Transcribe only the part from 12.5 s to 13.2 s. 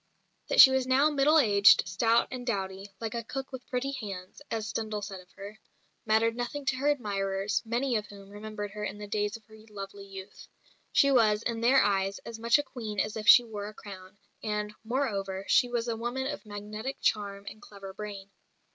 a Queen as